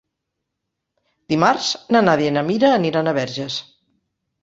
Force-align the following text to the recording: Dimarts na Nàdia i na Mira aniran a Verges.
Dimarts 1.35 1.69
na 1.97 2.03
Nàdia 2.09 2.35
i 2.35 2.37
na 2.41 2.47
Mira 2.51 2.75
aniran 2.81 3.15
a 3.15 3.17
Verges. 3.23 3.63